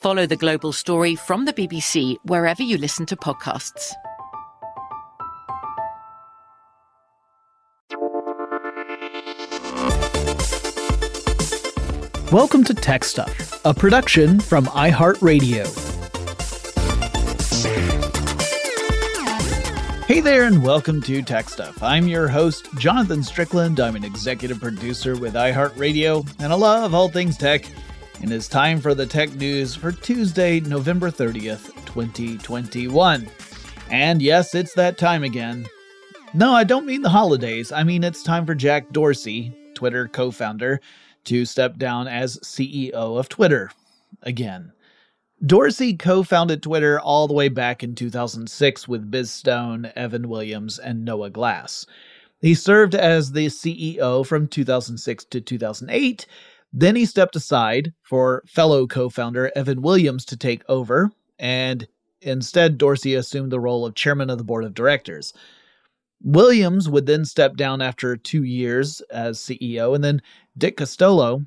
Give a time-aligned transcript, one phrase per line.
[0.00, 3.92] Follow the global story from the BBC wherever you listen to podcasts.
[12.32, 15.66] Welcome to Tech Stuff, a production from iHeartRadio.
[20.06, 21.82] Hey there, and welcome to Tech Stuff.
[21.82, 23.78] I'm your host, Jonathan Strickland.
[23.78, 27.66] I'm an executive producer with iHeartRadio, and I love all things tech
[28.22, 33.28] and it's time for the tech news for Tuesday, November 30th, 2021.
[33.90, 35.66] And yes, it's that time again.
[36.34, 37.72] No, I don't mean the holidays.
[37.72, 40.80] I mean it's time for Jack Dorsey, Twitter co founder,
[41.24, 43.70] to step down as CEO of Twitter
[44.22, 44.72] again.
[45.44, 50.78] Dorsey co founded Twitter all the way back in 2006 with Biz Stone, Evan Williams,
[50.78, 51.86] and Noah Glass.
[52.40, 56.26] He served as the CEO from 2006 to 2008
[56.72, 61.86] then he stepped aside for fellow co founder Evan Williams to take over, and
[62.20, 65.32] instead, Dorsey assumed the role of chairman of the board of directors.
[66.22, 70.20] Williams would then step down after two years as CEO, and then
[70.56, 71.46] Dick Costolo,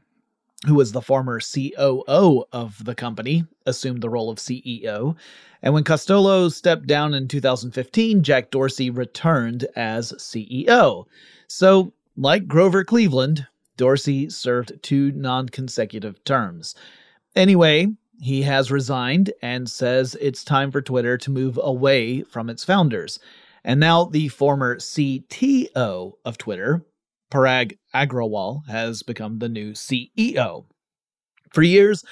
[0.66, 5.16] who was the former COO of the company, assumed the role of CEO.
[5.62, 11.06] And when Costolo stepped down in 2015, Jack Dorsey returned as CEO.
[11.48, 13.48] So, like Grover Cleveland,
[13.78, 16.76] Dorsey served two non consecutive terms.
[17.36, 17.88] Anyway,
[18.22, 23.20] he has resigned and says it's time for Twitter to move away from its founders.
[23.64, 26.86] And now the former CTO of Twitter,
[27.32, 30.66] Parag Agrawal, has become the new CEO.
[31.52, 32.04] For years,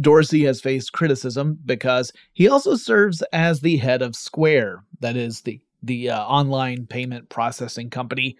[0.00, 5.42] Dorsey has faced criticism because he also serves as the head of Square, that is
[5.42, 8.36] the the uh, online payment processing company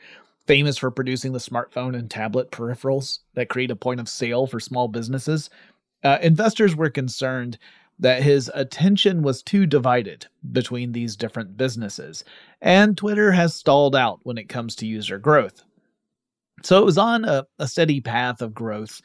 [0.50, 4.58] famous for producing the smartphone and tablet peripherals that create a point of sale for
[4.58, 5.48] small businesses,
[6.02, 7.56] uh, investors were concerned
[8.00, 12.24] that his attention was too divided between these different businesses,
[12.60, 15.62] and Twitter has stalled out when it comes to user growth.
[16.64, 19.00] So it was on a, a steady path of growth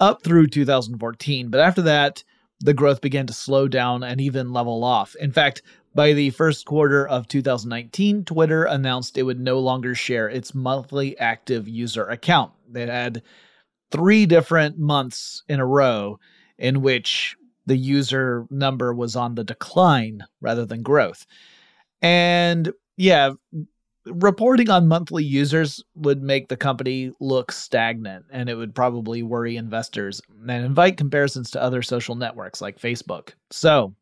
[0.00, 2.24] up through 2014, but after that,
[2.60, 5.14] the growth began to slow down and even level off.
[5.16, 5.60] In fact,
[5.96, 11.18] by the first quarter of 2019, Twitter announced it would no longer share its monthly
[11.18, 12.52] active user account.
[12.74, 13.22] It had
[13.90, 16.20] three different months in a row
[16.58, 21.26] in which the user number was on the decline rather than growth.
[22.02, 23.32] And yeah,
[24.04, 29.56] reporting on monthly users would make the company look stagnant and it would probably worry
[29.56, 33.30] investors and invite comparisons to other social networks like Facebook.
[33.50, 33.94] So,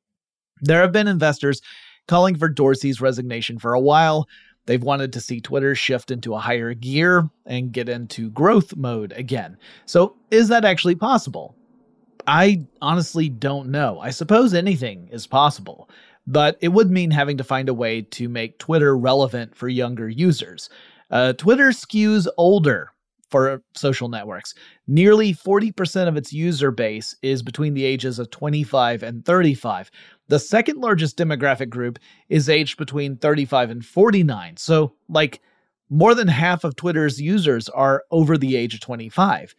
[0.61, 1.61] there have been investors
[2.07, 4.29] calling for Dorsey's resignation for a while.
[4.67, 9.13] They've wanted to see Twitter shift into a higher gear and get into growth mode
[9.13, 9.59] again.
[9.85, 11.55] So, is that actually possible?
[12.27, 14.01] I honestly don't know.
[14.01, 15.91] I suppose anything is possible
[16.27, 20.09] but it would mean having to find a way to make Twitter relevant for younger
[20.09, 20.71] users.
[21.11, 22.93] Uh, Twitter skews older
[23.31, 24.55] for social networks.
[24.87, 29.91] Nearly 40% of its user base is between the ages of 25 and 35.
[30.29, 31.99] The second largest demographic group
[32.29, 34.57] is aged between 35 and 49.
[34.57, 35.41] So, like,
[35.91, 39.55] more than half of Twitter's users are over the age of 25.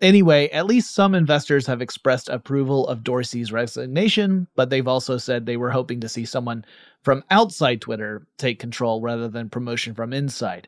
[0.00, 5.46] Anyway, at least some investors have expressed approval of Dorsey's resignation, but they've also said
[5.46, 6.64] they were hoping to see someone
[7.02, 10.66] from outside Twitter take control rather than promotion from inside.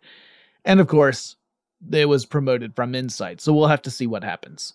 [0.65, 1.35] And of course,
[1.93, 4.75] it was promoted from inside, so we'll have to see what happens.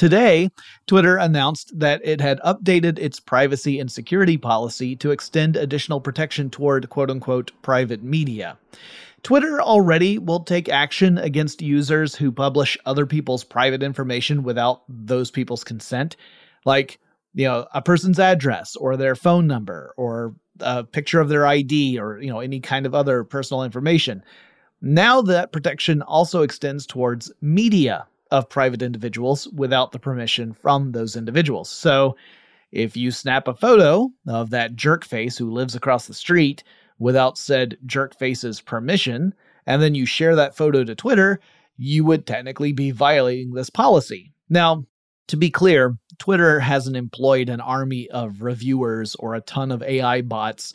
[0.00, 0.48] Today,
[0.86, 6.48] Twitter announced that it had updated its privacy and security policy to extend additional protection
[6.48, 8.56] toward quote unquote private media.
[9.22, 15.30] Twitter already will take action against users who publish other people's private information without those
[15.30, 16.16] people's consent,
[16.64, 16.98] like,
[17.34, 21.98] you know, a person's address or their phone number or a picture of their ID
[21.98, 24.24] or, you know, any kind of other personal information.
[24.82, 31.16] Now that protection also extends towards media of private individuals without the permission from those
[31.16, 31.68] individuals.
[31.68, 32.16] So,
[32.72, 36.62] if you snap a photo of that jerk face who lives across the street,
[37.00, 39.34] without said jerkface's permission,
[39.66, 41.40] and then you share that photo to Twitter,
[41.76, 44.32] you would technically be violating this policy.
[44.48, 44.84] Now,
[45.26, 50.22] to be clear, Twitter hasn't employed an army of reviewers or a ton of AI
[50.22, 50.72] bots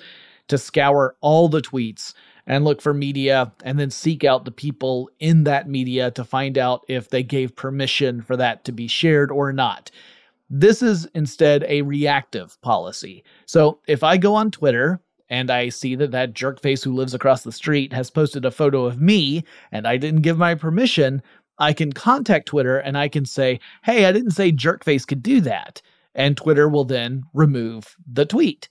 [0.47, 2.13] to scour all the tweets
[2.47, 6.57] and look for media and then seek out the people in that media to find
[6.57, 9.89] out if they gave permission for that to be shared or not.
[10.49, 13.23] This is instead a reactive policy.
[13.45, 17.43] So if I go on Twitter and I see that that jerkface who lives across
[17.43, 21.23] the street has posted a photo of me and I didn't give my permission,
[21.57, 25.41] I can contact Twitter and I can say, hey, I didn't say jerkface could do
[25.41, 25.81] that.
[26.13, 28.69] And Twitter will then remove the tweet.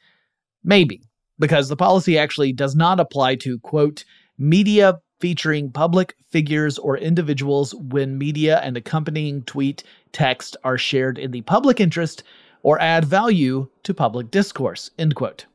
[0.62, 1.03] Maybe,
[1.39, 4.05] because the policy actually does not apply to, quote,
[4.39, 9.83] media featuring public figures or individuals when media and accompanying tweet
[10.13, 12.23] text are shared in the public interest
[12.63, 15.47] or add value to public discourse, end quote.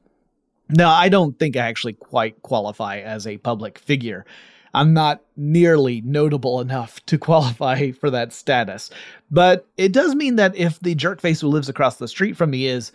[0.70, 4.26] Now, I don't think I actually quite qualify as a public figure.
[4.74, 8.90] I'm not nearly notable enough to qualify for that status.
[9.32, 12.68] But it does mean that if the jerkface who lives across the street from me
[12.68, 12.92] is,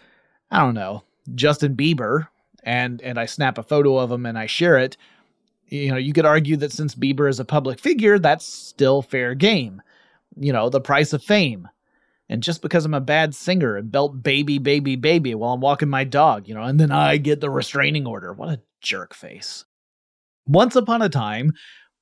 [0.51, 1.03] I don't know,
[1.35, 2.29] Justin Bieber,
[2.65, 4.97] and and I snap a photo of him and I share it,
[5.69, 9.35] you know, you could argue that since Bieber is a public figure, that's still fair
[9.35, 9.83] game.
[10.37, 11.69] You know, the price of fame.
[12.29, 15.91] And just because I'm a bad singer and belt baby, baby, baby while I'm walking
[15.91, 18.33] my dog, you know, and then I get the restraining order.
[18.33, 19.65] What a jerk face.
[20.47, 21.53] Once upon a time,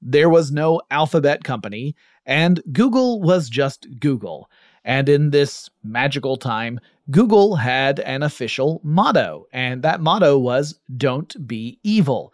[0.00, 1.94] there was no alphabet company,
[2.26, 4.49] and Google was just Google.
[4.84, 6.81] And in this magical time,
[7.11, 12.32] Google had an official motto, and that motto was Don't be evil.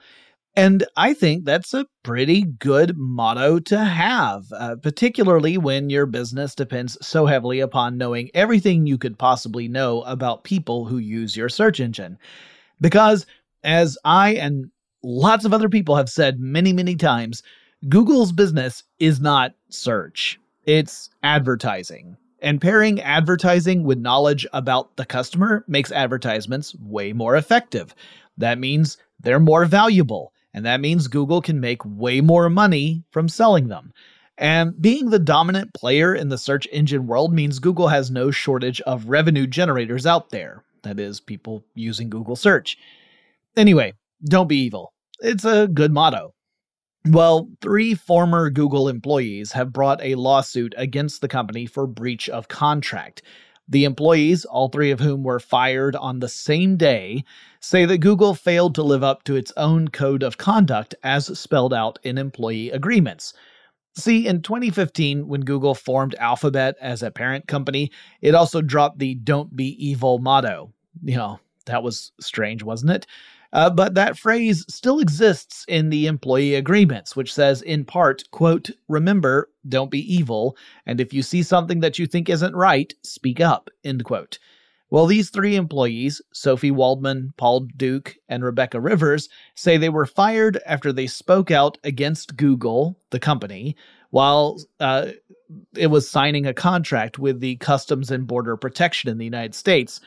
[0.56, 6.54] And I think that's a pretty good motto to have, uh, particularly when your business
[6.56, 11.48] depends so heavily upon knowing everything you could possibly know about people who use your
[11.48, 12.18] search engine.
[12.80, 13.24] Because,
[13.62, 14.70] as I and
[15.04, 17.42] lots of other people have said many, many times,
[17.88, 22.16] Google's business is not search, it's advertising.
[22.40, 27.94] And pairing advertising with knowledge about the customer makes advertisements way more effective.
[28.36, 33.28] That means they're more valuable and that means Google can make way more money from
[33.28, 33.92] selling them.
[34.38, 38.80] And being the dominant player in the search engine world means Google has no shortage
[38.82, 40.64] of revenue generators out there.
[40.82, 42.78] That is, people using Google search.
[43.56, 44.92] Anyway, don't be evil.
[45.20, 46.34] It's a good motto.
[47.06, 52.48] Well, three former Google employees have brought a lawsuit against the company for breach of
[52.48, 53.22] contract.
[53.68, 57.24] The employees, all three of whom were fired on the same day,
[57.60, 61.74] say that Google failed to live up to its own code of conduct as spelled
[61.74, 63.34] out in employee agreements.
[63.94, 67.90] See, in 2015, when Google formed Alphabet as a parent company,
[68.22, 70.72] it also dropped the Don't Be Evil motto.
[71.02, 73.06] You know, that was strange, wasn't it?
[73.52, 78.70] Uh, but that phrase still exists in the employee agreements, which says in part, quote,
[78.88, 83.40] remember, don't be evil, and if you see something that you think isn't right, speak
[83.40, 84.38] up, end quote.
[84.90, 90.60] Well, these three employees, Sophie Waldman, Paul Duke, and Rebecca Rivers, say they were fired
[90.64, 93.76] after they spoke out against Google, the company,
[94.10, 95.08] while uh,
[95.76, 100.00] it was signing a contract with the Customs and Border Protection in the United States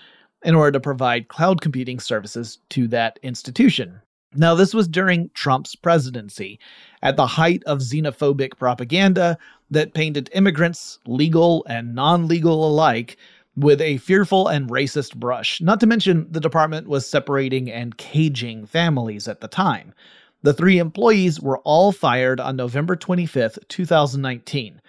[0.43, 4.01] in order to provide cloud computing services to that institution.
[4.33, 6.57] Now, this was during Trump's presidency,
[7.03, 9.38] at the height of xenophobic propaganda
[9.71, 13.17] that painted immigrants, legal and non legal alike,
[13.57, 15.60] with a fearful and racist brush.
[15.60, 19.93] Not to mention, the department was separating and caging families at the time.
[20.43, 24.81] The three employees were all fired on November 25th, 2019.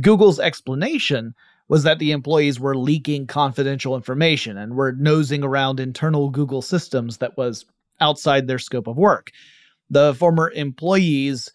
[0.00, 1.34] Google's explanation
[1.68, 7.18] was that the employees were leaking confidential information and were nosing around internal Google systems
[7.18, 7.64] that was
[8.00, 9.30] outside their scope of work.
[9.90, 11.50] The former employees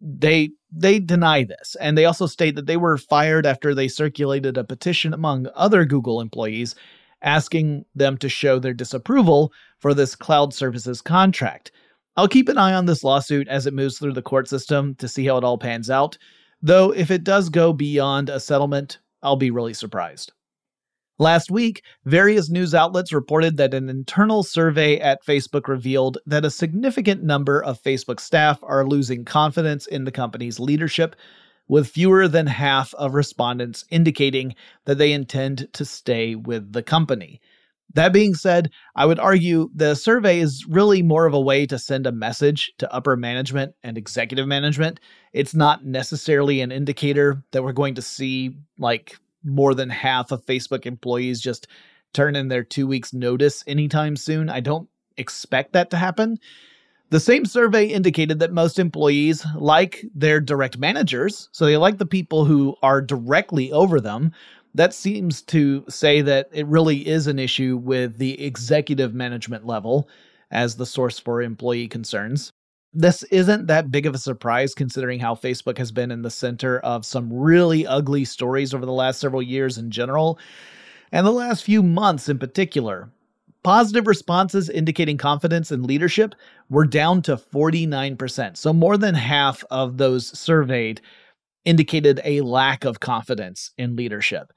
[0.00, 4.56] they they deny this and they also state that they were fired after they circulated
[4.56, 6.74] a petition among other Google employees
[7.22, 11.72] asking them to show their disapproval for this cloud services contract.
[12.16, 15.08] I'll keep an eye on this lawsuit as it moves through the court system to
[15.08, 16.16] see how it all pans out,
[16.62, 20.32] though if it does go beyond a settlement, I'll be really surprised.
[21.18, 26.50] Last week, various news outlets reported that an internal survey at Facebook revealed that a
[26.50, 31.14] significant number of Facebook staff are losing confidence in the company's leadership,
[31.68, 34.54] with fewer than half of respondents indicating
[34.84, 37.40] that they intend to stay with the company.
[37.94, 41.78] That being said, I would argue the survey is really more of a way to
[41.78, 45.00] send a message to upper management and executive management.
[45.32, 50.44] It's not necessarily an indicator that we're going to see like more than half of
[50.44, 51.68] Facebook employees just
[52.12, 54.48] turn in their two weeks notice anytime soon.
[54.48, 56.38] I don't expect that to happen.
[57.10, 62.06] The same survey indicated that most employees like their direct managers, so they like the
[62.06, 64.32] people who are directly over them.
[64.74, 70.08] That seems to say that it really is an issue with the executive management level
[70.50, 72.52] as the source for employee concerns
[72.94, 76.78] this isn't that big of a surprise considering how Facebook has been in the center
[76.80, 80.38] of some really ugly stories over the last several years in general,
[81.10, 83.10] and the last few months in particular.
[83.64, 86.34] Positive responses indicating confidence in leadership
[86.68, 88.56] were down to 49%.
[88.56, 91.00] So, more than half of those surveyed
[91.64, 94.52] indicated a lack of confidence in leadership.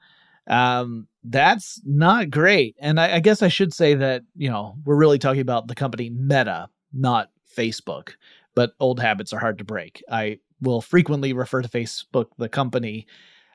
[0.48, 2.74] Um, that's not great.
[2.80, 5.74] And I, I guess I should say that, you know, we're really talking about the
[5.74, 8.14] company Meta, not Facebook,
[8.54, 10.02] but old habits are hard to break.
[10.10, 13.06] I will frequently refer to Facebook, the company,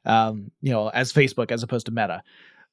[0.06, 2.22] um, you know, as Facebook as opposed to Meta.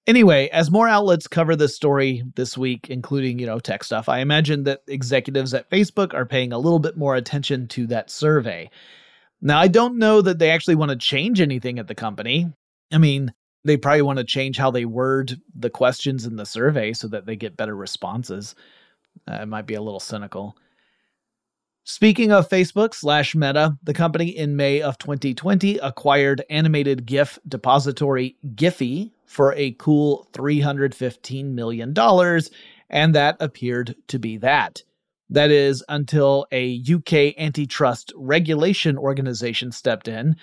[0.07, 4.21] Anyway, as more outlets cover this story this week, including, you know, tech stuff, I
[4.21, 8.71] imagine that executives at Facebook are paying a little bit more attention to that survey.
[9.43, 12.51] Now, I don't know that they actually want to change anything at the company.
[12.93, 13.33] I mean,
[13.65, 17.27] they probably want to change how they word the questions in the survey so that
[17.27, 18.55] they get better responses.
[19.31, 20.57] Uh, it might be a little cynical.
[21.85, 28.37] Speaking of Facebook slash Meta, the company in May of 2020 acquired animated GIF depository
[28.55, 31.95] Giphy for a cool $315 million,
[32.91, 34.83] and that appeared to be that.
[35.31, 40.37] That is, until a UK antitrust regulation organization stepped in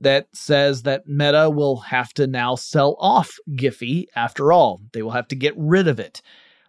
[0.00, 4.80] that says that Meta will have to now sell off Giphy after all.
[4.92, 6.20] They will have to get rid of it.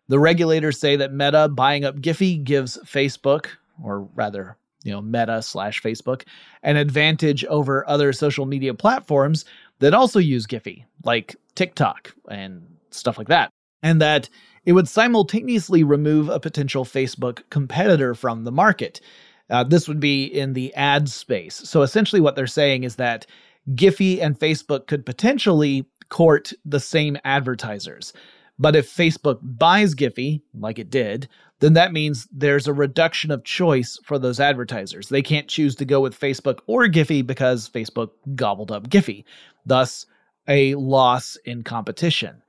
[0.07, 3.47] The regulators say that Meta buying up Giphy gives Facebook,
[3.83, 6.23] or rather, you know, Meta slash Facebook,
[6.61, 9.45] an advantage over other social media platforms
[9.79, 13.49] that also use Giphy, like TikTok and stuff like that.
[13.81, 14.29] And that
[14.65, 19.01] it would simultaneously remove a potential Facebook competitor from the market.
[19.49, 21.55] Uh, this would be in the ad space.
[21.55, 23.25] So essentially, what they're saying is that
[23.71, 28.13] Giphy and Facebook could potentially court the same advertisers.
[28.57, 31.27] But if Facebook buys Giphy, like it did,
[31.59, 35.09] then that means there's a reduction of choice for those advertisers.
[35.09, 39.23] They can't choose to go with Facebook or Giphy because Facebook gobbled up Giphy,
[39.65, 40.05] thus,
[40.47, 42.41] a loss in competition.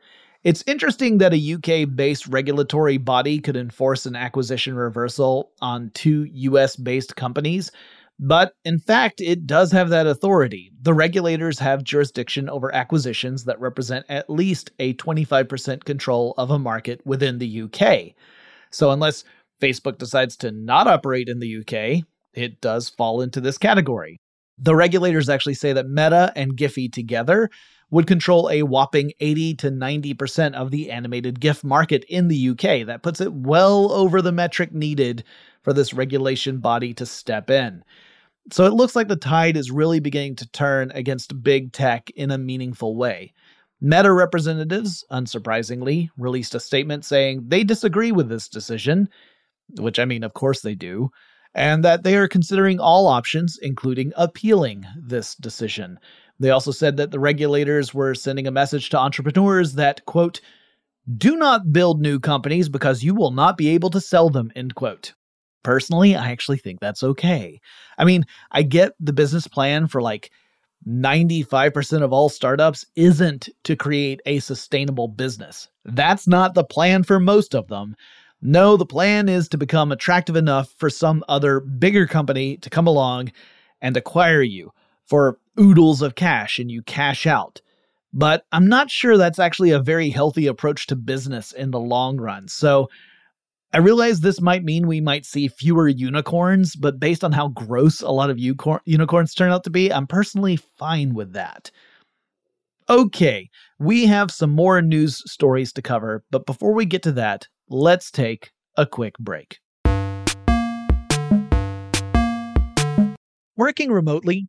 [0.46, 6.28] It's interesting that a UK based regulatory body could enforce an acquisition reversal on two
[6.32, 7.72] US based companies,
[8.20, 10.70] but in fact, it does have that authority.
[10.80, 16.60] The regulators have jurisdiction over acquisitions that represent at least a 25% control of a
[16.60, 18.14] market within the UK.
[18.70, 19.24] So unless
[19.60, 24.16] Facebook decides to not operate in the UK, it does fall into this category.
[24.58, 27.50] The regulators actually say that Meta and Giphy together
[27.90, 32.86] would control a whopping 80 to 90% of the animated GIF market in the UK.
[32.86, 35.24] That puts it well over the metric needed
[35.62, 37.84] for this regulation body to step in.
[38.52, 42.30] So it looks like the tide is really beginning to turn against big tech in
[42.30, 43.32] a meaningful way.
[43.80, 49.08] Meta representatives, unsurprisingly, released a statement saying they disagree with this decision,
[49.78, 51.10] which I mean, of course they do,
[51.54, 55.98] and that they are considering all options, including appealing this decision.
[56.38, 60.40] They also said that the regulators were sending a message to entrepreneurs that, quote,
[61.16, 64.74] do not build new companies because you will not be able to sell them, end
[64.74, 65.14] quote.
[65.62, 67.60] Personally, I actually think that's okay.
[67.98, 70.30] I mean, I get the business plan for like
[70.86, 75.68] 95% of all startups isn't to create a sustainable business.
[75.84, 77.96] That's not the plan for most of them.
[78.42, 82.86] No, the plan is to become attractive enough for some other bigger company to come
[82.86, 83.32] along
[83.80, 84.72] and acquire you
[85.06, 87.60] for oodles of cash and you cash out.
[88.12, 92.16] But I'm not sure that's actually a very healthy approach to business in the long
[92.16, 92.48] run.
[92.48, 92.88] So
[93.72, 98.00] I realize this might mean we might see fewer unicorns, but based on how gross
[98.00, 101.70] a lot of unicorns turn out to be, I'm personally fine with that.
[102.88, 107.48] Okay, we have some more news stories to cover, but before we get to that,
[107.68, 109.58] let's take a quick break.
[113.56, 114.48] Working remotely,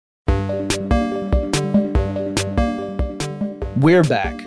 [3.81, 4.39] We're back.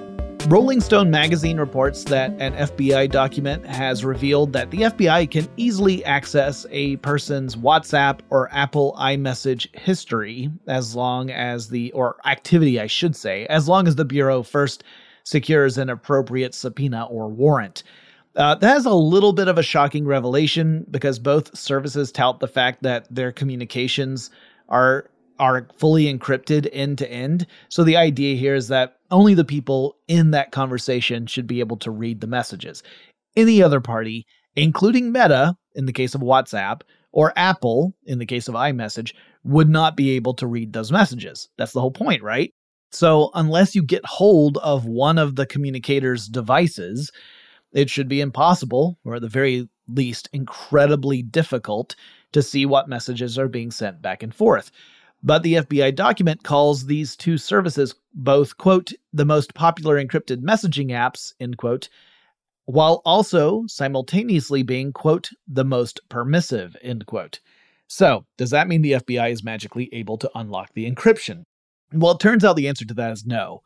[0.46, 6.04] Rolling Stone magazine reports that an FBI document has revealed that the FBI can easily
[6.04, 12.86] access a person's WhatsApp or Apple iMessage history as long as the, or activity, I
[12.86, 14.84] should say, as long as the Bureau first
[15.24, 17.82] secures an appropriate subpoena or warrant.
[18.36, 22.46] Uh, that is a little bit of a shocking revelation because both services tout the
[22.46, 24.30] fact that their communications
[24.68, 27.46] are are fully encrypted end to end.
[27.68, 31.76] So the idea here is that only the people in that conversation should be able
[31.78, 32.82] to read the messages.
[33.36, 38.48] Any other party, including Meta in the case of WhatsApp, or Apple in the case
[38.48, 39.12] of iMessage,
[39.44, 41.48] would not be able to read those messages.
[41.58, 42.52] That's the whole point, right?
[42.92, 47.10] So unless you get hold of one of the communicator's devices,
[47.72, 51.96] it should be impossible, or at the very least incredibly difficult
[52.32, 54.70] to see what messages are being sent back and forth.
[55.26, 60.90] But the FBI document calls these two services both, quote, the most popular encrypted messaging
[60.90, 61.88] apps, end quote,
[62.66, 67.40] while also simultaneously being, quote, the most permissive, end quote.
[67.88, 71.44] So, does that mean the FBI is magically able to unlock the encryption?
[71.90, 73.62] Well, it turns out the answer to that is no.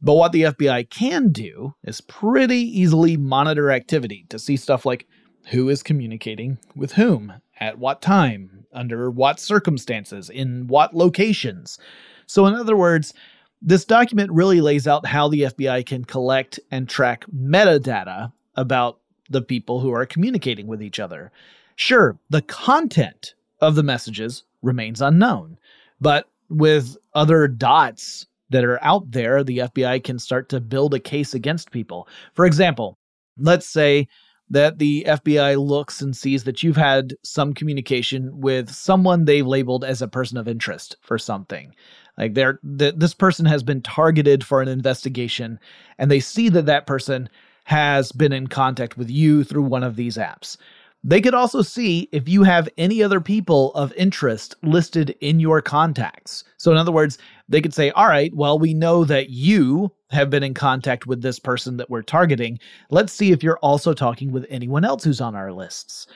[0.00, 5.08] But what the FBI can do is pretty easily monitor activity to see stuff like
[5.48, 11.78] who is communicating with whom, at what time, under what circumstances, in what locations.
[12.26, 13.14] So, in other words,
[13.60, 18.98] this document really lays out how the FBI can collect and track metadata about
[19.30, 21.30] the people who are communicating with each other.
[21.76, 25.58] Sure, the content of the messages remains unknown,
[26.00, 31.00] but with other dots that are out there, the FBI can start to build a
[31.00, 32.06] case against people.
[32.34, 32.98] For example,
[33.38, 34.08] let's say
[34.52, 39.82] that the FBI looks and sees that you've had some communication with someone they've labeled
[39.82, 41.74] as a person of interest for something.
[42.18, 45.58] Like they're th- this person has been targeted for an investigation
[45.98, 47.30] and they see that that person
[47.64, 50.58] has been in contact with you through one of these apps.
[51.04, 55.60] They could also see if you have any other people of interest listed in your
[55.60, 56.44] contacts.
[56.58, 60.30] So, in other words, they could say, All right, well, we know that you have
[60.30, 62.60] been in contact with this person that we're targeting.
[62.90, 66.06] Let's see if you're also talking with anyone else who's on our lists.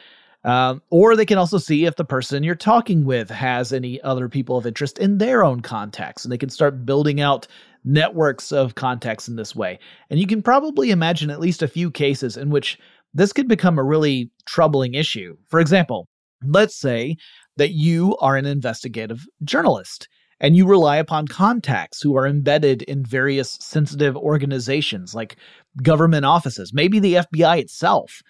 [0.44, 4.29] Um, or they can also see if the person you're talking with has any other
[4.29, 7.49] people of interest in their own contacts, and they can start building out
[7.85, 9.79] networks of contacts in this way.
[10.11, 12.79] And you can probably imagine at least a few cases in which
[13.17, 15.37] this could become a really troubling issue.
[15.49, 16.07] For example,
[16.45, 17.17] let's say
[17.57, 23.05] that you are an investigative journalist and you rely upon contacts who are embedded in
[23.05, 25.37] various sensitive organizations like
[25.83, 28.21] government offices, maybe the FBI itself.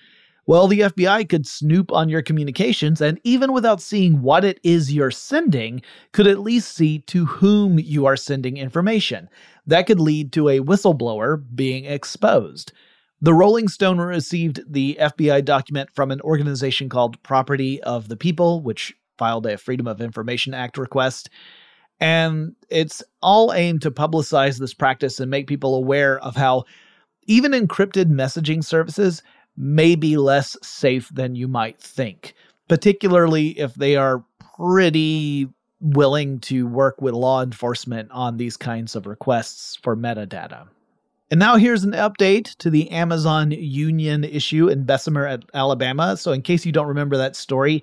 [0.49, 4.93] Well, the FBI could snoop on your communications and, even without seeing what it is
[4.93, 9.29] you're sending, could at least see to whom you are sending information.
[9.67, 12.73] That could lead to a whistleblower being exposed.
[13.23, 18.61] The Rolling Stone received the FBI document from an organization called Property of the People,
[18.61, 21.31] which filed a Freedom of Information Act request.
[21.99, 26.65] And it's all aimed to publicize this practice and make people aware of how
[27.27, 29.23] even encrypted messaging services
[29.57, 32.35] may be less safe than you might think,
[32.69, 34.25] particularly if they are
[34.59, 35.49] pretty
[35.81, 40.69] willing to work with law enforcement on these kinds of requests for metadata.
[41.31, 46.17] And now here's an update to the Amazon union issue in Bessemer, Alabama.
[46.17, 47.83] So, in case you don't remember that story,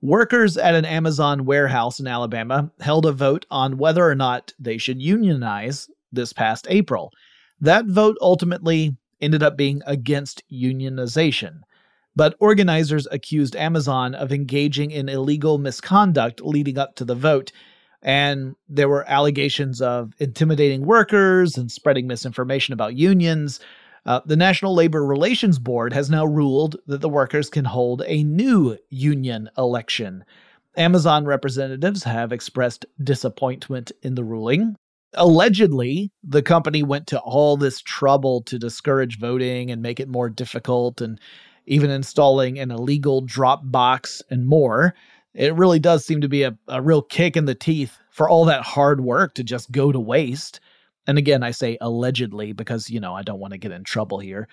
[0.00, 4.78] workers at an Amazon warehouse in Alabama held a vote on whether or not they
[4.78, 7.12] should unionize this past April.
[7.60, 11.60] That vote ultimately ended up being against unionization.
[12.16, 17.52] But organizers accused Amazon of engaging in illegal misconduct leading up to the vote
[18.02, 23.60] and there were allegations of intimidating workers and spreading misinformation about unions.
[24.04, 28.24] Uh, the National Labor Relations Board has now ruled that the workers can hold a
[28.24, 30.24] new union election.
[30.76, 34.74] Amazon representatives have expressed disappointment in the ruling.
[35.14, 40.30] Allegedly, the company went to all this trouble to discourage voting and make it more
[40.30, 41.20] difficult, and
[41.66, 44.94] even installing an illegal drop box and more
[45.34, 48.44] it really does seem to be a, a real kick in the teeth for all
[48.44, 50.60] that hard work to just go to waste.
[51.06, 54.18] And again, I say allegedly because, you know, I don't want to get in trouble
[54.18, 54.48] here.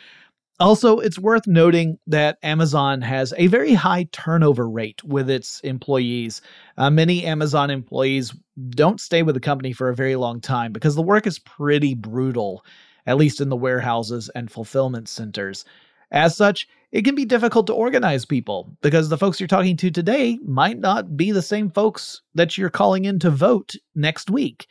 [0.59, 6.41] Also, it's worth noting that Amazon has a very high turnover rate with its employees.
[6.77, 8.33] Uh, many Amazon employees
[8.71, 11.93] don't stay with the company for a very long time because the work is pretty
[11.93, 12.65] brutal,
[13.05, 15.63] at least in the warehouses and fulfillment centers.
[16.11, 19.91] As such, it can be difficult to organize people because the folks you're talking to
[19.91, 24.67] today might not be the same folks that you're calling in to vote next week.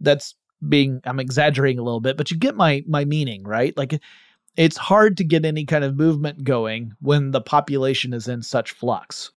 [0.00, 0.34] That's
[0.66, 3.76] being I'm exaggerating a little bit, but you get my my meaning, right?
[3.76, 4.00] Like
[4.56, 8.72] it's hard to get any kind of movement going when the population is in such
[8.72, 9.30] flux.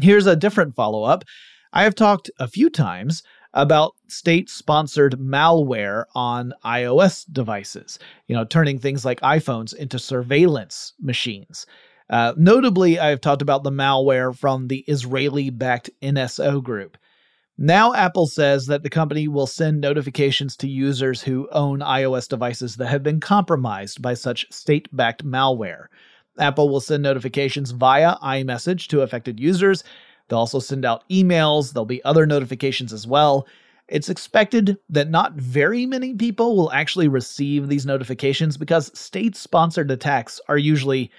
[0.00, 1.24] Here's a different follow-up.
[1.72, 3.22] I have talked a few times
[3.54, 10.92] about state sponsored malware on iOS devices, you know, turning things like iPhones into surveillance
[11.00, 11.66] machines.
[12.08, 16.96] Uh, notably, I've talked about the malware from the Israeli backed NSO group.
[17.62, 22.76] Now, Apple says that the company will send notifications to users who own iOS devices
[22.76, 25.86] that have been compromised by such state backed malware.
[26.38, 29.84] Apple will send notifications via iMessage to affected users,
[30.30, 33.46] They'll also send out emails, there'll be other notifications as well.
[33.88, 39.90] It's expected that not very many people will actually receive these notifications because state sponsored
[39.90, 41.10] attacks are usually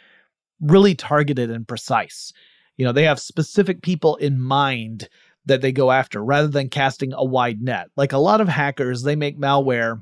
[0.62, 2.32] really targeted and precise.
[2.78, 5.10] You know, they have specific people in mind
[5.46, 7.90] that they go after rather than casting a wide net.
[7.98, 10.02] Like a lot of hackers, they make malware,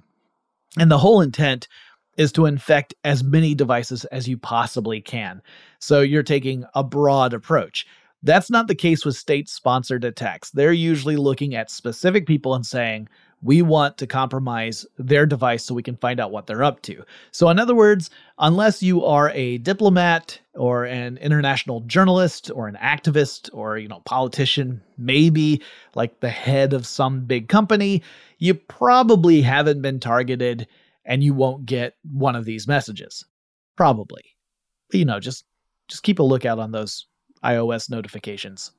[0.77, 1.67] and the whole intent
[2.17, 5.41] is to infect as many devices as you possibly can.
[5.79, 7.87] So you're taking a broad approach.
[8.21, 10.51] That's not the case with state sponsored attacks.
[10.51, 13.07] They're usually looking at specific people and saying,
[13.41, 17.03] we want to compromise their device so we can find out what they're up to.
[17.31, 22.77] So, in other words, unless you are a diplomat or an international journalist or an
[22.81, 25.61] activist or, you know, politician, maybe
[25.95, 28.03] like the head of some big company,
[28.39, 30.67] you probably haven't been targeted
[31.05, 33.25] and you won't get one of these messages.
[33.77, 34.23] Probably.
[34.89, 35.45] But, you know, just
[35.87, 37.07] just keep a lookout on those
[37.43, 38.71] iOS notifications.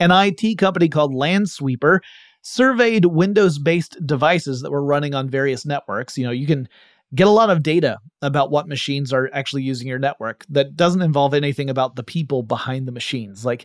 [0.00, 2.00] An IT company called Lansweeper
[2.42, 6.16] surveyed Windows based devices that were running on various networks.
[6.16, 6.68] You know, you can
[7.14, 11.02] get a lot of data about what machines are actually using your network that doesn't
[11.02, 13.44] involve anything about the people behind the machines.
[13.44, 13.64] Like,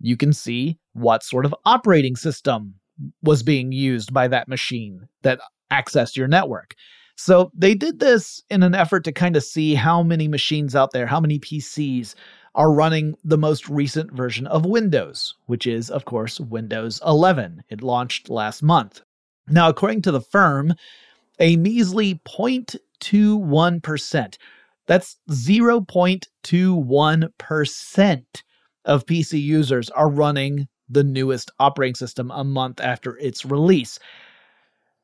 [0.00, 2.74] you can see what sort of operating system
[3.22, 6.74] was being used by that machine that accessed your network.
[7.16, 10.92] So they did this in an effort to kind of see how many machines out
[10.92, 12.14] there, how many PCs
[12.54, 17.64] are running the most recent version of Windows, which is, of course, Windows 11.
[17.68, 19.00] It launched last month.
[19.48, 20.74] Now, according to the firm,
[21.38, 24.36] a measly 0.21%,
[24.86, 28.24] that's 0.21%
[28.84, 33.98] of PC users are running the newest operating system a month after its release.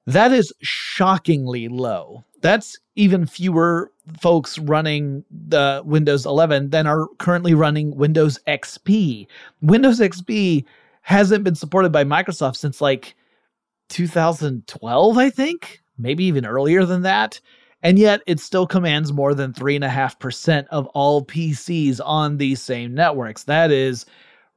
[0.09, 2.25] That is shockingly low.
[2.41, 9.27] That's even fewer folks running the Windows 11 than are currently running Windows XP.
[9.61, 10.65] Windows XP
[11.03, 13.15] hasn't been supported by Microsoft since like
[13.91, 17.39] 2012, I think, maybe even earlier than that.
[17.83, 23.45] And yet it still commands more than 3.5% of all PCs on these same networks.
[23.45, 24.07] That is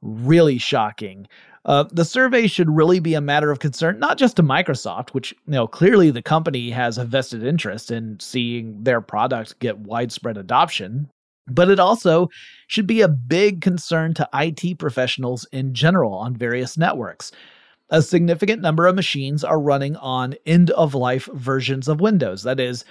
[0.02, 1.28] really shocking.
[1.66, 5.32] Uh, the survey should really be a matter of concern, not just to Microsoft, which
[5.46, 10.38] you know clearly the company has a vested interest in seeing their product get widespread
[10.38, 11.10] adoption,
[11.48, 12.30] but it also
[12.68, 17.32] should be a big concern to IT professionals in general on various networks.
[17.92, 22.42] A significant number of machines are running on end of life versions of Windows.
[22.44, 22.86] That is,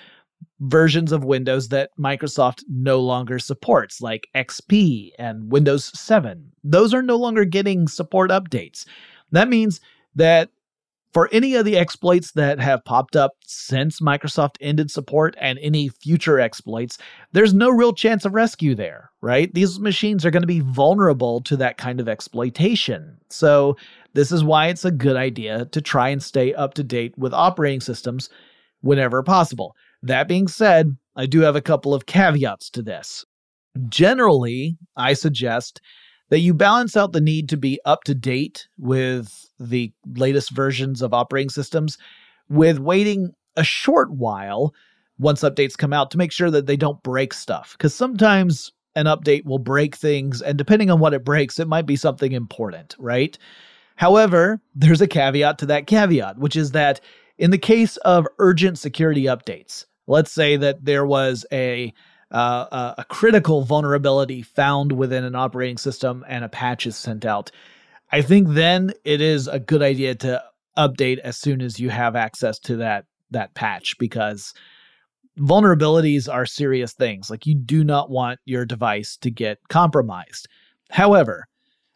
[0.61, 6.53] versions of Windows that Microsoft no longer supports, like XP and Windows 7.
[6.62, 8.85] Those are no longer getting support updates.
[9.33, 9.81] That means
[10.14, 10.50] that
[11.12, 15.88] for any of the exploits that have popped up since Microsoft ended support and any
[15.88, 16.98] future exploits,
[17.33, 19.53] there's no real chance of rescue there, right?
[19.53, 23.18] These machines are going to be vulnerable to that kind of exploitation.
[23.29, 23.76] So,
[24.12, 27.33] this is why it's a good idea to try and stay up to date with
[27.33, 28.29] operating systems
[28.81, 29.76] whenever possible.
[30.02, 33.24] That being said, I do have a couple of caveats to this.
[33.88, 35.80] Generally, I suggest
[36.30, 41.02] that you balance out the need to be up to date with the latest versions
[41.02, 41.98] of operating systems
[42.48, 44.74] with waiting a short while
[45.18, 47.74] once updates come out to make sure that they don't break stuff.
[47.76, 51.86] Because sometimes an update will break things, and depending on what it breaks, it might
[51.86, 53.36] be something important, right?
[53.96, 57.00] However, there's a caveat to that caveat, which is that
[57.38, 61.92] in the case of urgent security updates, let's say that there was a
[62.33, 67.51] uh, a critical vulnerability found within an operating system and a patch is sent out.
[68.12, 70.42] I think then it is a good idea to
[70.79, 74.53] update as soon as you have access to that that patch because
[75.38, 77.31] vulnerabilities are serious things.
[77.31, 80.49] Like you do not want your device to get compromised.
[80.90, 81.46] However,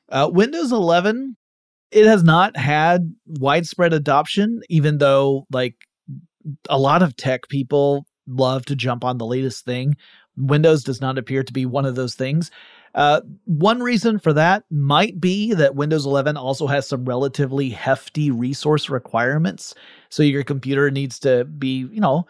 [0.08, 1.36] uh, Windows 11
[1.90, 5.76] it has not had widespread adoption, even though like
[6.68, 9.96] a lot of tech people love to jump on the latest thing.
[10.36, 12.50] Windows does not appear to be one of those things.
[12.94, 18.30] Uh, one reason for that might be that Windows 11 also has some relatively hefty
[18.30, 19.74] resource requirements.
[20.10, 22.26] So your computer needs to be, you know,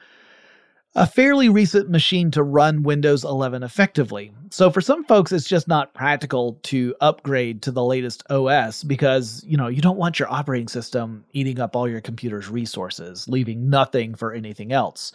[0.96, 4.32] a fairly recent machine to run Windows 11 effectively.
[4.50, 9.42] So for some folks it's just not practical to upgrade to the latest OS because,
[9.46, 13.68] you know, you don't want your operating system eating up all your computer's resources, leaving
[13.68, 15.12] nothing for anything else.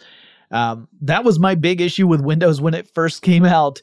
[0.50, 3.80] Um, that was my big issue with Windows when it first came out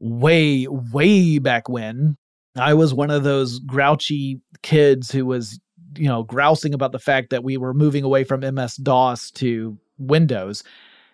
[0.00, 2.16] way way back when.
[2.56, 5.60] I was one of those grouchy kids who was,
[5.96, 9.78] you know, grousing about the fact that we were moving away from MS DOS to
[9.98, 10.64] Windows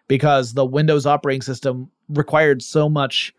[0.09, 3.35] because the Windows operating system required so much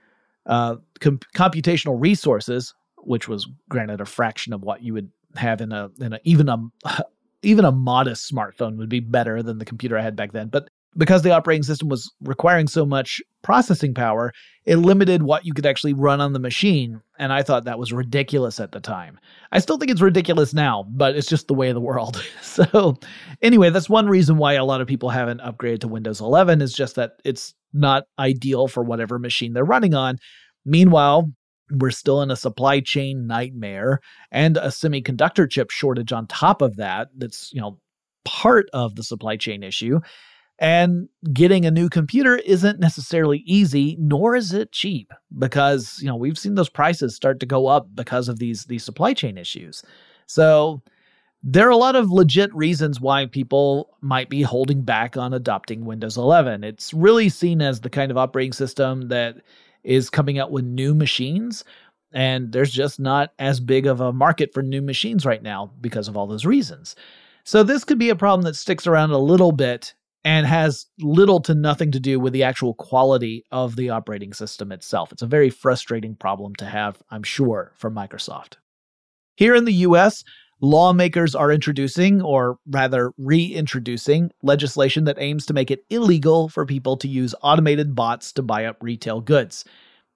[0.45, 5.71] uh, com- computational resources, which was granted a fraction of what you would have in
[5.71, 6.57] a in a even a
[7.41, 10.47] even a modest smartphone would be better than the computer I had back then.
[10.47, 14.31] But because the operating system was requiring so much processing power,
[14.65, 17.01] it limited what you could actually run on the machine.
[17.19, 19.19] And I thought that was ridiculous at the time.
[19.51, 22.23] I still think it's ridiculous now, but it's just the way of the world.
[22.41, 22.97] so,
[23.41, 26.73] anyway, that's one reason why a lot of people haven't upgraded to Windows 11 is
[26.73, 30.17] just that it's not ideal for whatever machine they're running on.
[30.65, 31.31] Meanwhile,
[31.71, 33.99] we're still in a supply chain nightmare
[34.31, 37.09] and a semiconductor chip shortage on top of that.
[37.17, 37.79] That's, you know,
[38.23, 39.99] part of the supply chain issue.
[40.57, 46.15] And getting a new computer isn't necessarily easy, nor is it cheap, because you know
[46.15, 49.83] we've seen those prices start to go up because of these these supply chain issues.
[50.27, 50.81] So
[51.43, 55.85] there are a lot of legit reasons why people might be holding back on adopting
[55.85, 56.63] Windows 11.
[56.63, 59.35] It's really seen as the kind of operating system that
[59.83, 61.63] is coming out with new machines,
[62.13, 66.07] and there's just not as big of a market for new machines right now because
[66.07, 66.95] of all those reasons.
[67.43, 69.93] So this could be a problem that sticks around a little bit
[70.25, 74.71] and has little to nothing to do with the actual quality of the operating system
[74.71, 75.11] itself.
[75.11, 78.55] It's a very frustrating problem to have, I'm sure, for Microsoft.
[79.35, 80.23] Here in the US,
[80.59, 86.97] lawmakers are introducing, or rather reintroducing, legislation that aims to make it illegal for people
[86.97, 89.63] to use automated bots to buy up retail goods.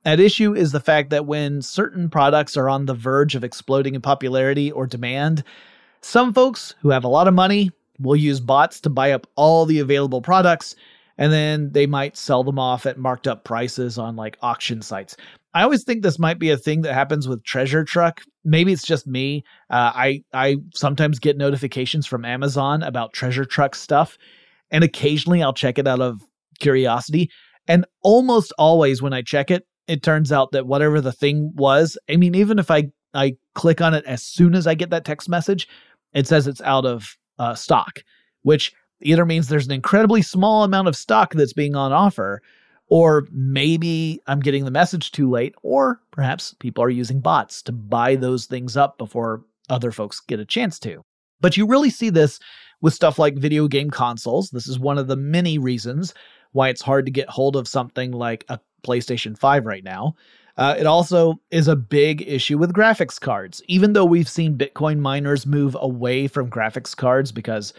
[0.05, 3.93] At issue is the fact that when certain products are on the verge of exploding
[3.93, 5.43] in popularity or demand,
[6.01, 9.65] some folks who have a lot of money will use bots to buy up all
[9.65, 10.75] the available products
[11.19, 15.17] and then they might sell them off at marked up prices on like auction sites.
[15.53, 18.21] I always think this might be a thing that happens with Treasure Truck.
[18.45, 19.43] Maybe it's just me.
[19.69, 24.17] Uh, I I sometimes get notifications from Amazon about Treasure Truck stuff,
[24.71, 26.21] and occasionally I'll check it out of
[26.59, 27.29] curiosity.
[27.67, 31.97] And almost always when I check it, it turns out that whatever the thing was,
[32.09, 35.03] I mean, even if I I click on it as soon as I get that
[35.03, 35.67] text message,
[36.13, 38.03] it says it's out of uh, stock,
[38.43, 42.41] which either means there's an incredibly small amount of stock that's being on offer,
[42.87, 47.71] or maybe I'm getting the message too late, or perhaps people are using bots to
[47.71, 51.03] buy those things up before other folks get a chance to.
[51.41, 52.39] But you really see this
[52.81, 54.49] with stuff like video game consoles.
[54.49, 56.13] This is one of the many reasons
[56.51, 60.15] why it's hard to get hold of something like a PlayStation 5 right now.
[60.59, 63.61] Uh, it also is a big issue with graphics cards.
[63.69, 67.73] Even though we've seen Bitcoin miners move away from graphics cards because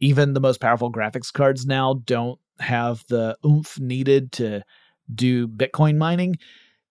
[0.00, 4.62] even the most powerful graphics cards now don't have the oomph needed to
[5.14, 6.34] do Bitcoin mining.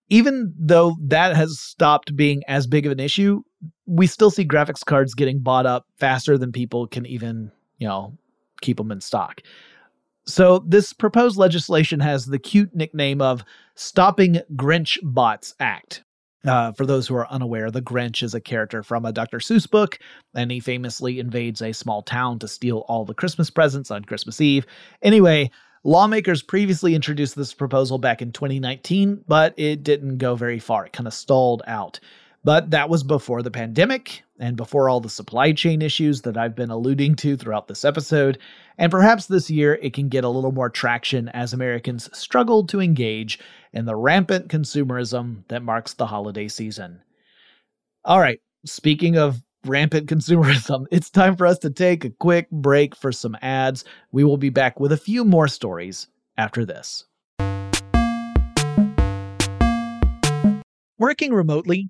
[0.07, 3.43] Even though that has stopped being as big of an issue,
[3.85, 8.17] we still see graphics cards getting bought up faster than people can even, you know,
[8.61, 9.41] keep them in stock.
[10.25, 13.43] So, this proposed legislation has the cute nickname of
[13.75, 16.03] Stopping Grinch Bots Act.
[16.45, 19.39] Uh, for those who are unaware, the Grinch is a character from a Dr.
[19.39, 19.99] Seuss book,
[20.33, 24.39] and he famously invades a small town to steal all the Christmas presents on Christmas
[24.41, 24.65] Eve.
[25.01, 25.51] Anyway,
[25.83, 30.85] lawmakers previously introduced this proposal back in 2019, but it didn't go very far.
[30.85, 31.99] It kind of stalled out.
[32.43, 36.53] But that was before the pandemic and before all the supply chain issues that I've
[36.53, 38.37] been alluding to throughout this episode.
[38.77, 42.81] And perhaps this year it can get a little more traction as Americans struggle to
[42.81, 43.39] engage
[43.71, 46.99] in the rampant consumerism that marks the holiday season.
[48.03, 52.97] All right, speaking of rampant consumerism, it's time for us to take a quick break
[52.97, 53.85] for some ads.
[54.11, 57.05] We will be back with a few more stories after this.
[60.99, 61.89] Working remotely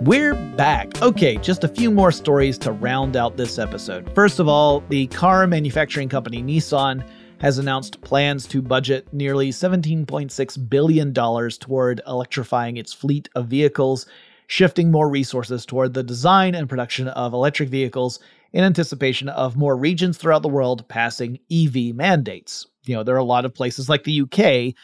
[0.00, 1.02] We're back.
[1.02, 4.10] Okay, just a few more stories to round out this episode.
[4.14, 7.06] First of all, the car manufacturing company Nissan
[7.38, 14.06] has announced plans to budget nearly $17.6 billion toward electrifying its fleet of vehicles,
[14.46, 18.20] shifting more resources toward the design and production of electric vehicles
[18.54, 22.66] in anticipation of more regions throughout the world passing EV mandates.
[22.86, 24.74] You know, there are a lot of places like the UK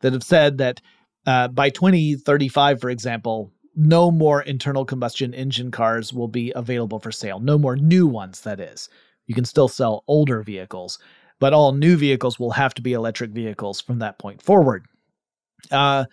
[0.00, 0.80] that have said that
[1.26, 7.12] uh, by 2035, for example, no more internal combustion engine cars will be available for
[7.12, 7.40] sale.
[7.40, 8.88] No more new ones, that is.
[9.26, 10.98] You can still sell older vehicles,
[11.38, 14.86] but all new vehicles will have to be electric vehicles from that point forward.
[15.70, 16.04] Uh,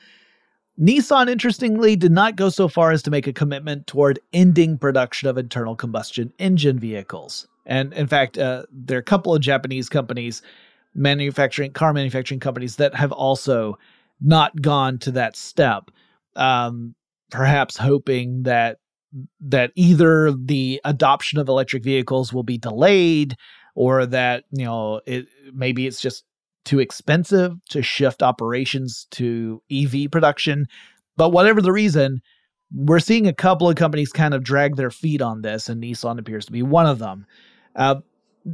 [0.80, 5.28] Nissan, interestingly, did not go so far as to make a commitment toward ending production
[5.28, 7.48] of internal combustion engine vehicles.
[7.66, 10.42] And in fact, uh, there are a couple of Japanese companies,
[10.96, 13.78] manufacturing car manufacturing companies, that have also
[14.22, 15.92] not gone to that step.
[16.36, 16.96] Um,
[17.30, 18.78] perhaps hoping that
[19.40, 23.36] that either the adoption of electric vehicles will be delayed
[23.76, 26.24] or that you know it maybe it's just
[26.66, 30.68] too expensive to shift operations to EV production.
[31.18, 32.22] But whatever the reason
[32.72, 36.20] we're seeing a couple of companies kind of drag their feet on this and Nissan
[36.20, 37.26] appears to be one of them.
[37.76, 37.96] Uh,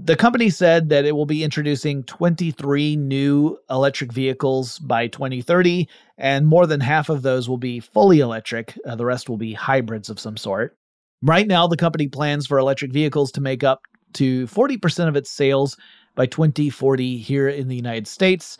[0.03, 5.87] the company said that it will be introducing 23 new electric vehicles by 2030,
[6.17, 8.77] and more than half of those will be fully electric.
[8.85, 10.77] Uh, the rest will be hybrids of some sort.
[11.21, 13.83] Right now, the company plans for electric vehicles to make up
[14.13, 15.77] to 40% of its sales
[16.15, 18.57] by 2040 here in the United States.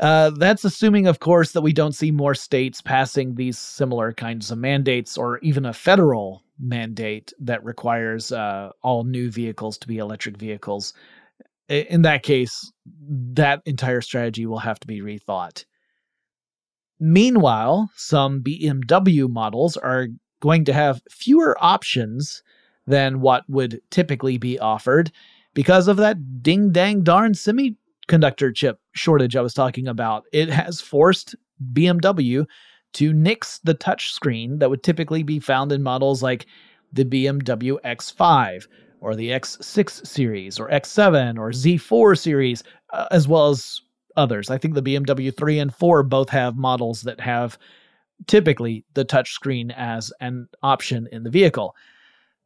[0.00, 4.50] Uh, that's assuming, of course, that we don't see more states passing these similar kinds
[4.50, 9.98] of mandates or even a federal mandate that requires uh, all new vehicles to be
[9.98, 10.94] electric vehicles.
[11.68, 12.72] In that case,
[13.32, 15.64] that entire strategy will have to be rethought.
[16.98, 20.08] Meanwhile, some BMW models are
[20.40, 22.42] going to have fewer options
[22.86, 25.12] than what would typically be offered
[25.54, 30.24] because of that ding dang darn semiconductor chip shortage I was talking about.
[30.32, 31.34] It has forced
[31.72, 32.46] BMW
[32.94, 36.46] to nix the touchscreen that would typically be found in models like
[36.92, 38.66] the BMW X5
[39.00, 42.62] or the X6 series or X7 or Z4 series,
[42.92, 43.80] uh, as well as
[44.16, 44.50] others.
[44.50, 47.58] I think the BMW 3 and 4 both have models that have
[48.26, 51.74] typically the touchscreen as an option in the vehicle.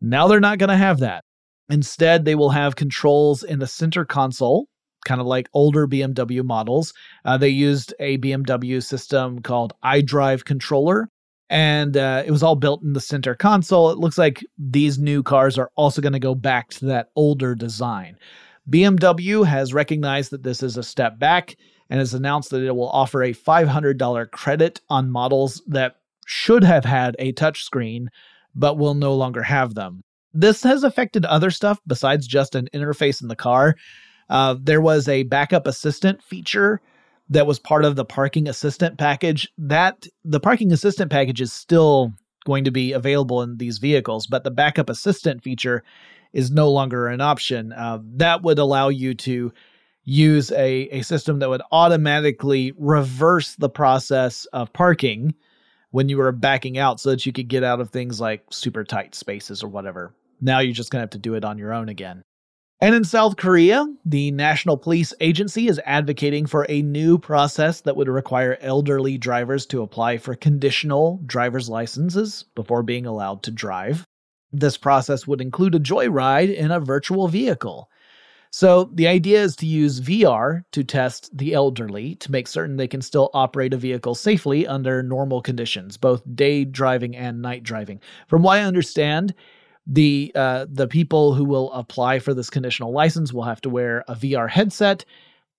[0.00, 1.24] Now they're not going to have that.
[1.70, 4.68] Instead, they will have controls in the center console
[5.04, 6.92] kind of like older BMW models.
[7.24, 11.08] Uh, they used a BMW system called iDrive controller,
[11.50, 13.90] and uh, it was all built in the center console.
[13.90, 17.54] It looks like these new cars are also going to go back to that older
[17.54, 18.16] design.
[18.70, 21.56] BMW has recognized that this is a step back
[21.90, 25.96] and has announced that it will offer a $500 credit on models that
[26.26, 28.06] should have had a touchscreen
[28.54, 30.02] but will no longer have them.
[30.32, 33.76] This has affected other stuff besides just an interface in the car.
[34.28, 36.80] Uh, there was a backup assistant feature
[37.30, 39.48] that was part of the parking assistant package.
[39.58, 42.12] That the parking assistant package is still
[42.44, 45.82] going to be available in these vehicles, but the backup assistant feature
[46.32, 47.72] is no longer an option.
[47.72, 49.52] Uh, that would allow you to
[50.04, 55.34] use a, a system that would automatically reverse the process of parking
[55.92, 58.84] when you were backing out so that you could get out of things like super
[58.84, 60.12] tight spaces or whatever.
[60.40, 62.22] Now you're just going to have to do it on your own again.
[62.84, 67.96] And in South Korea, the National Police Agency is advocating for a new process that
[67.96, 74.04] would require elderly drivers to apply for conditional driver's licenses before being allowed to drive.
[74.52, 77.88] This process would include a joyride in a virtual vehicle.
[78.50, 82.86] So the idea is to use VR to test the elderly to make certain they
[82.86, 88.02] can still operate a vehicle safely under normal conditions, both day driving and night driving.
[88.28, 89.32] From what I understand,
[89.86, 94.04] the uh, the people who will apply for this conditional license will have to wear
[94.08, 95.04] a VR headset,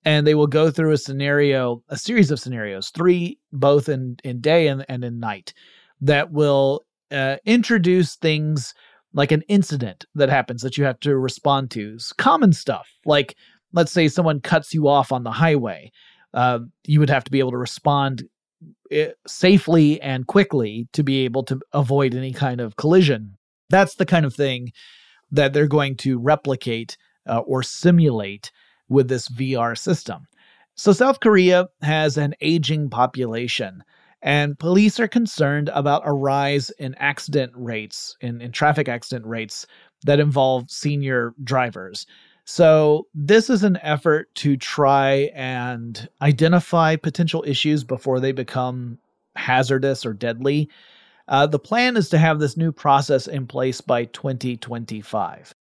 [0.04, 4.42] and they will go through a scenario, a series of scenarios, three both in in
[4.42, 5.54] day and, and in night,
[6.02, 8.74] that will uh, introduce things
[9.14, 11.94] like an incident that happens that you have to respond to.
[11.94, 13.36] It's common stuff, like
[13.74, 15.92] let's say someone cuts you off on the highway.
[16.34, 18.24] Uh, you would have to be able to respond
[18.92, 23.35] eh, safely and quickly to be able to avoid any kind of collision.
[23.70, 24.72] That's the kind of thing
[25.32, 26.98] that they're going to replicate
[27.28, 28.52] uh, or simulate
[28.90, 30.28] with this VR system.
[30.76, 33.84] So, South Korea has an aging population
[34.22, 39.68] and police are concerned about a rise in accident rates, in, in traffic accident rates
[40.04, 42.08] that involve senior drivers.
[42.44, 49.00] So, this is an effort to try and identify potential issues before they become
[49.36, 50.70] hazardous or deadly.
[51.28, 55.54] Uh, the plan is to have this new process in place by 2025.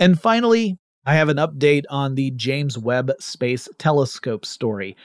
[0.00, 4.96] And finally, I have an update on the James Webb Space Telescope story.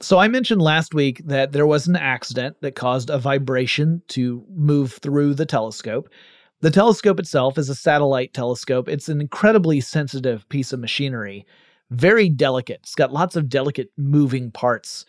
[0.00, 4.44] So I mentioned last week that there was an accident that caused a vibration to
[4.50, 6.08] move through the telescope.
[6.60, 8.88] The telescope itself is a satellite telescope.
[8.88, 11.46] It's an incredibly sensitive piece of machinery,
[11.90, 12.80] very delicate.
[12.82, 15.04] It's got lots of delicate moving parts.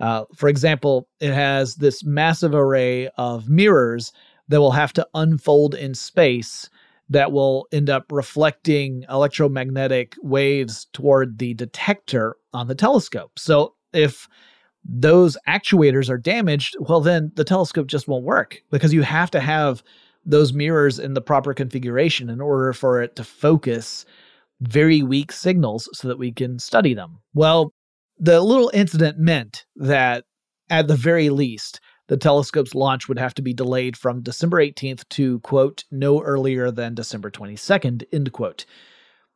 [0.00, 4.12] Uh, for example, it has this massive array of mirrors
[4.48, 6.68] that will have to unfold in space
[7.10, 13.38] that will end up reflecting electromagnetic waves toward the detector on the telescope.
[13.38, 14.28] So if
[14.84, 19.40] those actuators are damaged, well, then the telescope just won't work because you have to
[19.40, 19.82] have
[20.24, 24.04] those mirrors in the proper configuration in order for it to focus
[24.60, 27.18] very weak signals so that we can study them.
[27.34, 27.72] Well,
[28.20, 30.24] the little incident meant that
[30.68, 35.08] at the very least, the telescope's launch would have to be delayed from December 18th
[35.10, 38.66] to, quote, no earlier than December 22nd, end quote.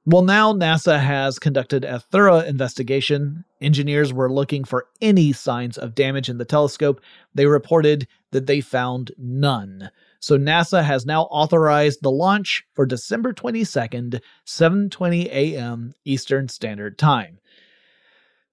[0.06, 3.46] Well, now NASA has conducted a thorough investigation.
[3.62, 7.00] Engineers were looking for any signs of damage in the telescope.
[7.34, 9.88] They reported that they found none.
[10.20, 15.94] So NASA has now authorized the launch for December 22nd, 7:20 a.m.
[16.04, 17.38] Eastern Standard Time.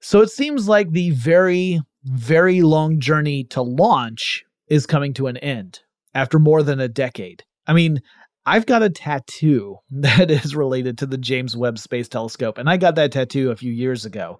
[0.02, 5.38] So it seems like the very very long journey to launch is coming to an
[5.38, 5.82] end
[6.14, 7.43] after more than a decade.
[7.68, 8.02] I mean,
[8.45, 12.78] I've got a tattoo that is related to the James Webb Space Telescope, and I
[12.78, 14.39] got that tattoo a few years ago.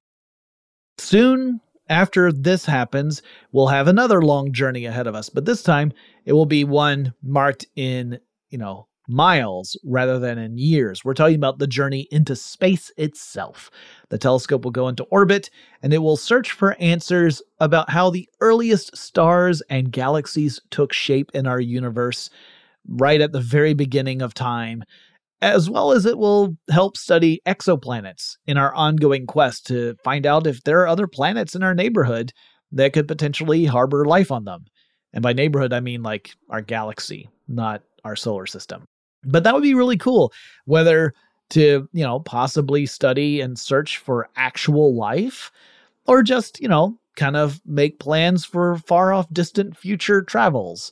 [0.98, 5.92] Soon after this happens, we'll have another long journey ahead of us, but this time
[6.26, 11.04] it will be one marked in, you know, miles rather than in years.
[11.04, 13.70] We're talking about the journey into space itself.
[14.10, 15.50] The telescope will go into orbit
[15.82, 21.32] and it will search for answers about how the earliest stars and galaxies took shape
[21.34, 22.30] in our universe
[22.88, 24.84] right at the very beginning of time,
[25.42, 30.48] as well as it will help study exoplanets in our ongoing quest to find out
[30.48, 32.32] if there are other planets in our neighborhood
[32.72, 34.66] that could potentially harbor life on them.
[35.14, 38.86] And by neighborhood, I mean like our galaxy, not our solar system.
[39.24, 40.34] But that would be really cool,
[40.66, 41.14] whether
[41.52, 45.52] to, you know, possibly study and search for actual life
[46.08, 50.92] or just, you know, kind of make plans for far off distant future travels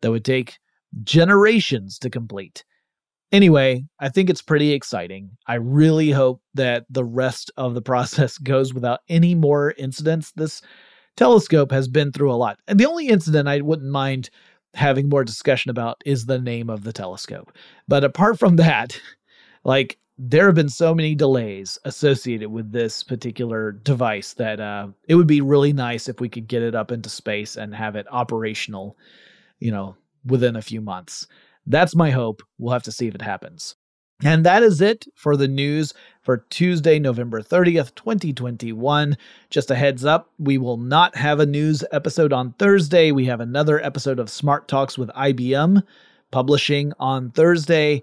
[0.00, 0.58] that would take
[1.04, 2.64] generations to complete.
[3.32, 5.30] Anyway, I think it's pretty exciting.
[5.46, 10.32] I really hope that the rest of the process goes without any more incidents.
[10.32, 10.62] This
[11.16, 12.58] telescope has been through a lot.
[12.66, 14.30] And the only incident I wouldn't mind
[14.74, 17.52] having more discussion about is the name of the telescope.
[17.88, 18.98] But apart from that,
[19.64, 25.14] like there have been so many delays associated with this particular device that uh, it
[25.14, 28.06] would be really nice if we could get it up into space and have it
[28.10, 28.98] operational,
[29.60, 29.96] you know,
[30.26, 31.26] within a few months.
[31.66, 32.42] That's my hope.
[32.58, 33.76] We'll have to see if it happens.
[34.22, 39.16] And that is it for the news for Tuesday, November 30th, 2021.
[39.48, 43.12] Just a heads up, we will not have a news episode on Thursday.
[43.12, 45.82] We have another episode of Smart Talks with IBM
[46.30, 48.02] publishing on Thursday.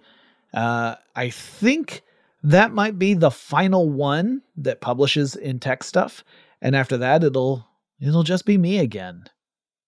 [0.53, 2.01] Uh, I think
[2.43, 6.23] that might be the final one that publishes in tech stuff.
[6.61, 7.67] And after that, it'll
[7.99, 9.25] it'll just be me again.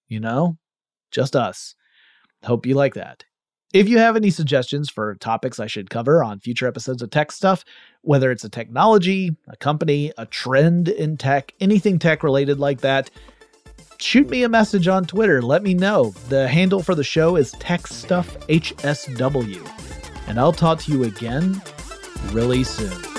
[0.08, 0.58] You know?
[1.12, 1.76] just us.
[2.44, 3.26] Hope you like that.
[3.72, 7.32] If you have any suggestions for topics I should cover on future episodes of Tech
[7.32, 7.64] Stuff,
[8.02, 13.12] whether it's a technology, a company, a trend in tech, anything tech related like that,
[14.00, 15.44] shoot me a message on Twitter.
[15.44, 16.16] Let me know.
[16.30, 20.28] The handle for the show is TechStuffHSW.
[20.28, 21.62] And I'll talk to you again
[22.32, 23.19] really soon.